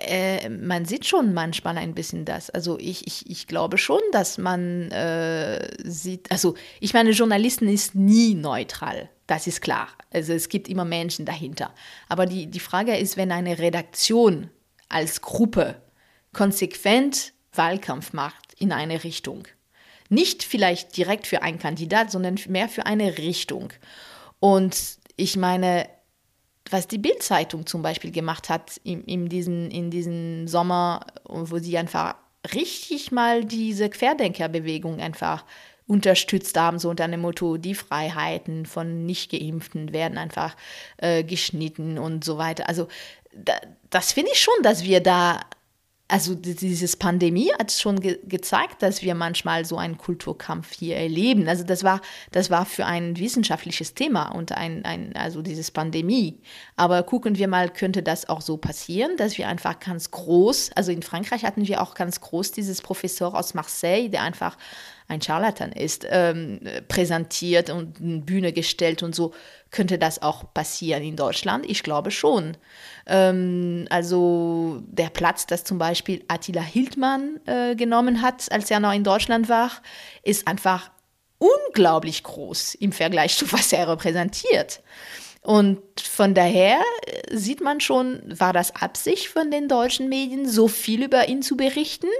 [0.00, 2.50] äh, man sieht schon manchmal ein bisschen das.
[2.50, 7.94] Also ich, ich, ich glaube schon, dass man äh, sieht, also ich meine, Journalisten ist
[7.94, 9.10] nie neutral.
[9.26, 9.88] Das ist klar.
[10.12, 11.74] Also es gibt immer Menschen dahinter.
[12.08, 14.50] Aber die, die Frage ist, wenn eine Redaktion
[14.88, 15.82] als Gruppe
[16.32, 19.46] konsequent Wahlkampf macht, in eine Richtung.
[20.08, 23.72] Nicht vielleicht direkt für einen Kandidat, sondern mehr für eine Richtung.
[24.40, 25.88] Und ich meine,
[26.70, 31.76] was die Bildzeitung zum Beispiel gemacht hat in, in, diesen, in diesen Sommer, wo sie
[31.78, 32.14] einfach
[32.54, 35.44] richtig mal diese Querdenkerbewegung einfach
[35.86, 40.54] unterstützt haben, so unter dem Motto, die Freiheiten von Nicht-Geimpften werden einfach
[40.98, 42.68] äh, geschnitten und so weiter.
[42.68, 42.88] Also
[43.32, 43.54] da,
[43.88, 45.40] das finde ich schon, dass wir da
[46.10, 51.46] also dieses Pandemie hat schon ge gezeigt, dass wir manchmal so einen Kulturkampf hier erleben.
[51.46, 52.00] Also das war,
[52.32, 56.40] das war für ein wissenschaftliches Thema und ein, ein, also dieses Pandemie.
[56.76, 60.92] Aber gucken wir mal, könnte das auch so passieren, dass wir einfach ganz groß, also
[60.92, 64.56] in Frankreich hatten wir auch ganz groß dieses Professor aus Marseille, der einfach
[65.08, 69.32] ein Charlatan ist, ähm, präsentiert und eine Bühne gestellt und so.
[69.70, 71.64] Könnte das auch passieren in Deutschland?
[71.68, 72.56] Ich glaube schon.
[73.06, 78.92] Ähm, also der Platz, das zum Beispiel Attila Hildmann äh, genommen hat, als er noch
[78.92, 79.70] in Deutschland war,
[80.22, 80.90] ist einfach
[81.38, 84.82] unglaublich groß im Vergleich zu was er repräsentiert.
[85.48, 90.68] Und von daher äh, sieht man schon, war das Absicht von den deutschen Medien, so
[90.68, 92.10] viel über ihn zu berichten?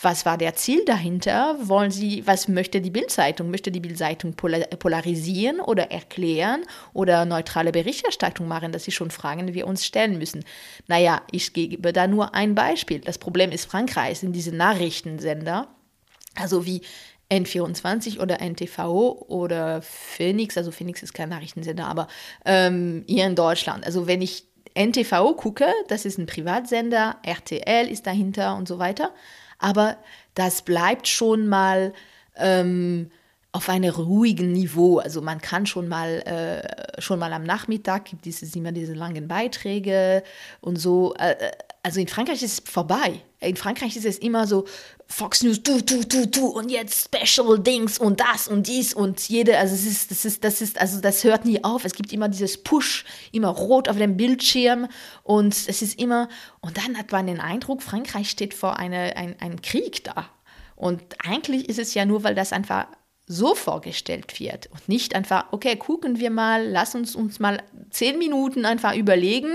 [0.00, 1.56] Was war der Ziel dahinter?
[1.62, 3.50] Wollen sie, was möchte die Bildzeitung?
[3.50, 8.70] Möchte die Bildzeitung polarisieren oder erklären oder neutrale Berichterstattung machen?
[8.70, 10.44] Das sind schon Fragen, die wir uns stellen müssen.
[10.86, 13.00] Naja, ich gebe da nur ein Beispiel.
[13.00, 15.66] Das Problem ist Frankreich, sind diese Nachrichtensender,
[16.36, 16.82] also wie
[17.30, 22.08] N24 oder NTV oder Phoenix, also Phoenix ist kein Nachrichtensender, aber
[22.44, 23.84] ähm, hier in Deutschland.
[23.84, 29.12] Also wenn ich NTV gucke, das ist ein Privatsender, RTL ist dahinter und so weiter,
[29.58, 29.96] aber
[30.34, 31.92] das bleibt schon mal
[32.36, 33.10] ähm,
[33.56, 34.98] auf einem ruhigen Niveau.
[34.98, 39.28] Also man kann schon mal, äh, schon mal am Nachmittag gibt es immer diese langen
[39.28, 40.22] Beiträge
[40.60, 41.14] und so.
[41.14, 43.22] Äh, äh, also in Frankreich ist es vorbei.
[43.40, 44.66] In Frankreich ist es immer so,
[45.06, 49.26] Fox News, du, du, du, du und jetzt Special Dings und das und dies und
[49.26, 51.86] jede, also es ist, das ist, das ist, also das hört nie auf.
[51.86, 54.86] Es gibt immer dieses Push, immer rot auf dem Bildschirm
[55.22, 56.28] und es ist immer,
[56.60, 60.28] und dann hat man den Eindruck, Frankreich steht vor eine, ein, einem Krieg da.
[60.74, 62.86] Und eigentlich ist es ja nur, weil das einfach
[63.26, 68.18] so vorgestellt wird und nicht einfach, okay, gucken wir mal, lass uns uns mal zehn
[68.18, 69.50] Minuten einfach überlegen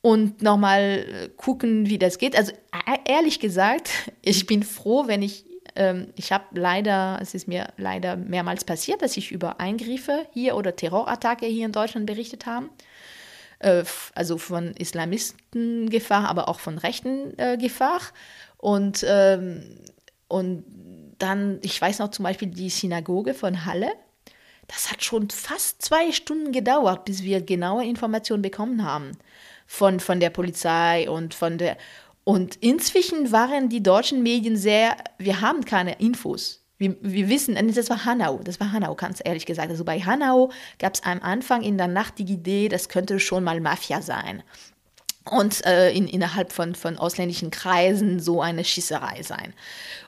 [0.00, 2.36] und nochmal äh, gucken, wie das geht.
[2.36, 3.90] Also e-, ehrlich gesagt,
[4.22, 5.44] ich bin froh, wenn ich,
[5.76, 10.56] ähm, ich habe leider, es ist mir leider mehrmals passiert, dass ich über Eingriffe hier
[10.56, 12.68] oder Terrorattacke hier in Deutschland berichtet habe.
[13.58, 18.00] Äh, also von Islamistengefahr, aber auch von rechten äh, Gefahr.
[18.56, 19.78] Und, ähm,
[20.26, 20.64] und
[21.22, 23.92] dann, ich weiß noch zum Beispiel die Synagoge von Halle.
[24.66, 29.12] Das hat schon fast zwei Stunden gedauert, bis wir genaue Informationen bekommen haben
[29.66, 31.76] von, von der Polizei und von der.
[32.24, 36.60] Und inzwischen waren die deutschen Medien sehr, wir haben keine Infos.
[36.78, 39.70] Wir, wir wissen, das war Hanau, das war Hanau, ganz ehrlich gesagt.
[39.70, 43.44] Also bei Hanau gab es am Anfang in der Nacht die Idee, das könnte schon
[43.44, 44.42] mal Mafia sein.
[45.30, 49.54] und äh, in, innerhalb von, von ausländischen Kreisen so eine Schießerei sein.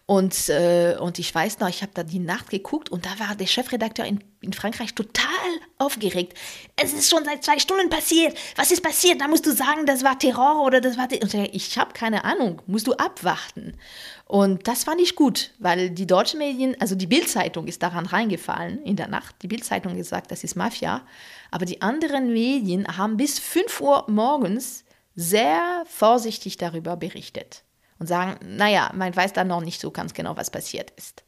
[0.06, 3.34] Und, äh, und ich weiß noch, ich habe da die Nacht geguckt und da war
[3.34, 5.24] der Chefredakteur in, in Frankreich total
[5.78, 6.36] aufgeregt.
[6.76, 8.36] Es ist schon seit zwei Stunden passiert.
[8.56, 9.22] Was ist passiert?
[9.22, 11.08] Da musst du sagen, das war Terror oder das war.
[11.10, 12.60] Und ich habe keine Ahnung.
[12.66, 13.78] Musst du abwarten.
[14.26, 18.82] Und das fand ich gut, weil die deutschen Medien, also die Bildzeitung ist daran reingefallen
[18.84, 19.36] in der Nacht.
[19.40, 21.00] Die Bildzeitung gesagt, das ist Mafia.
[21.50, 24.84] Aber die anderen Medien haben bis 5 Uhr morgens
[25.14, 27.63] sehr vorsichtig darüber berichtet
[27.98, 31.24] und sagen, naja, man weiß da noch nicht so ganz genau, was passiert ist.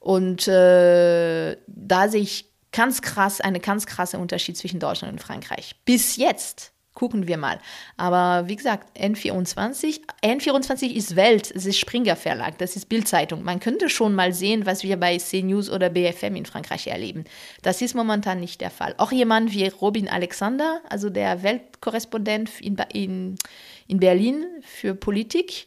[0.00, 5.76] Und äh, da sehe ich ganz krass, eine ganz krasse Unterschied zwischen Deutschland und Frankreich.
[5.84, 7.58] Bis jetzt gucken wir mal.
[7.96, 13.42] Aber wie gesagt, N24, N24 ist Welt, es ist Springer Verlag, das ist Bildzeitung.
[13.42, 17.24] Man könnte schon mal sehen, was wir bei CNews oder BFM in Frankreich erleben.
[17.62, 18.94] Das ist momentan nicht der Fall.
[18.98, 23.36] Auch jemand wie Robin Alexander, also der Weltkorrespondent in, in,
[23.88, 25.66] in Berlin für Politik,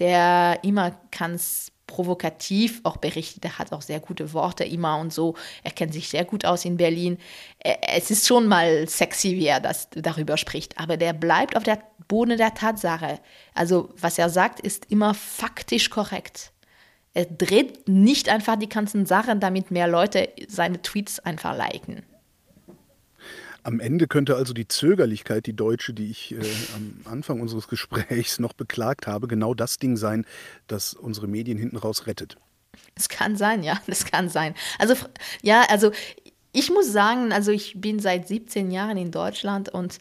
[0.00, 3.44] der immer ganz provokativ auch berichtet.
[3.44, 5.34] Er hat auch sehr gute Worte immer und so.
[5.64, 7.18] Er kennt sich sehr gut aus in Berlin.
[7.58, 11.80] Es ist schon mal sexy, wie er das darüber spricht, aber der bleibt auf der
[12.08, 13.18] Boden der Tatsache.
[13.54, 16.52] Also was er sagt, ist immer faktisch korrekt.
[17.12, 22.04] Er dreht nicht einfach die ganzen Sachen, damit mehr Leute seine Tweets einfach liken.
[23.62, 26.40] Am Ende könnte also die Zögerlichkeit, die deutsche, die ich äh,
[26.74, 30.24] am Anfang unseres Gesprächs noch beklagt habe, genau das Ding sein,
[30.66, 32.36] das unsere Medien hinten raus rettet.
[32.94, 34.54] Es kann sein, ja, das kann sein.
[34.78, 34.94] Also
[35.42, 35.92] ja, also
[36.52, 39.98] ich muss sagen, also ich bin seit 17 Jahren in Deutschland und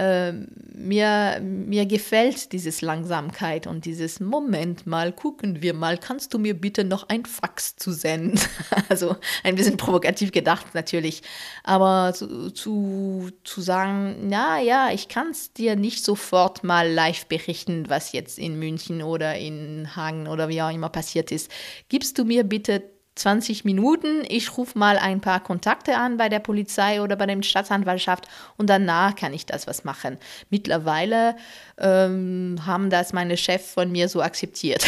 [0.00, 6.38] äh, mir, mir gefällt dieses Langsamkeit und dieses Moment mal, gucken wir mal, kannst du
[6.38, 8.40] mir bitte noch ein Fax zu senden?
[8.88, 11.22] also ein bisschen provokativ gedacht natürlich,
[11.64, 17.26] aber zu, zu, zu sagen, na ja, ich kann es dir nicht sofort mal live
[17.26, 21.50] berichten, was jetzt in München oder in Hagen oder wie auch immer passiert ist.
[21.90, 22.82] Gibst du mir bitte
[23.20, 24.24] 20 Minuten.
[24.28, 28.68] Ich rufe mal ein paar Kontakte an bei der Polizei oder bei der Staatsanwaltschaft und
[28.68, 30.18] danach kann ich das was machen.
[30.48, 31.36] Mittlerweile
[31.78, 34.84] ähm, haben das meine Chefs von mir so akzeptiert.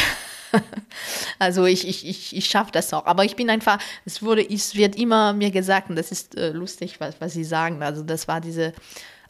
[1.39, 3.07] also ich, ich, ich, ich schaffe das auch.
[3.07, 6.51] Aber ich bin einfach, es wurde, es wird immer mir gesagt, und das ist äh,
[6.51, 7.83] lustig, was, was sie sagen.
[7.83, 8.73] Also das war diese,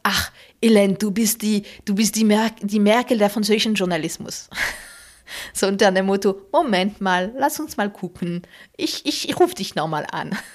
[0.02, 0.30] ach,
[0.60, 4.48] Elen, du bist die, du bist die, Mer die Merkel der französischen Journalismus.
[5.52, 8.42] So unter dem Motto, Moment mal, lass uns mal gucken.
[8.76, 10.36] Ich, ich, ich rufe dich nochmal an.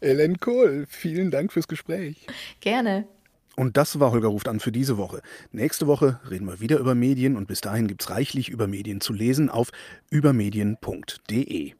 [0.00, 2.26] Ellen Kohl, vielen Dank fürs Gespräch.
[2.60, 3.06] Gerne.
[3.56, 5.22] Und das war Holger ruft an für diese Woche.
[5.52, 9.00] Nächste Woche reden wir wieder über Medien und bis dahin gibt es reichlich über Medien
[9.00, 9.70] zu lesen auf
[10.10, 11.72] übermedien.de.